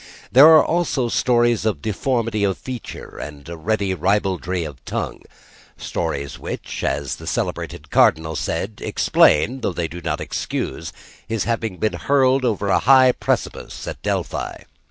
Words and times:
There 0.31 0.47
are 0.47 0.65
also 0.65 1.09
stories 1.09 1.63
of 1.63 1.83
deformity 1.83 2.43
of 2.43 2.57
feature 2.57 3.19
and 3.19 3.47
a 3.47 3.55
ready 3.55 3.93
ribaldry 3.93 4.63
of 4.63 4.83
tongue: 4.83 5.21
stories 5.77 6.39
which 6.39 6.83
(as 6.83 7.17
the 7.17 7.27
celebrated 7.27 7.91
Cardinal 7.91 8.35
said) 8.35 8.81
explain, 8.83 9.61
though 9.61 9.73
they 9.73 9.87
do 9.87 10.01
not 10.01 10.19
excuse, 10.19 10.91
his 11.27 11.43
having 11.43 11.77
been 11.77 11.93
hurled 11.93 12.45
over 12.45 12.69
a 12.69 12.79
high 12.79 13.11
precipice 13.11 13.87
at 13.87 14.01
Delphi. 14.01 14.63